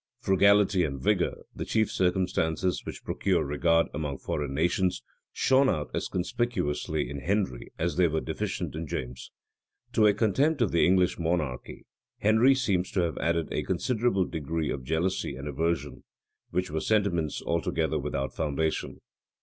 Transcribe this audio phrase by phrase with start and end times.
[0.19, 6.07] Frugality and vigor, the chief circumstances which procure regard among foreign nations, shone out as
[6.07, 9.29] conspicuously in Henry as they were deficient in James.
[9.93, 11.69] To a contempt of the English monarch,
[12.17, 16.03] Henry seems to have added a considerable degree of jealousy and aversion,
[16.49, 19.01] which were sentiments altogether without foundation.